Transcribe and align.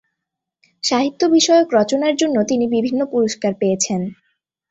সাহিত্য 0.83 1.21
বিষয়ক 1.35 1.67
রচনার 1.73 2.13
জন্য 2.15 2.37
তিনি 2.43 2.65
বিভিন্ন 2.75 3.01
পুরস্কার 3.05 3.51
পেয়েছেন। 3.55 4.01